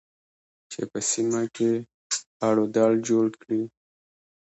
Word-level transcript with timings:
چې 0.71 0.81
په 0.91 0.99
سیمه 1.11 1.43
کې 1.55 1.71
اړو 2.47 2.65
دوړ 2.75 2.93
جوړ 3.07 3.27
کړي 3.41 3.61